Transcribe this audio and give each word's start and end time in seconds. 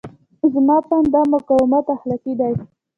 زما 0.53 0.77
په 0.87 0.93
اند 0.99 1.07
دا 1.13 1.21
مقاومت 1.33 1.85
اخلاقي 1.95 2.33
دی. 2.39 2.53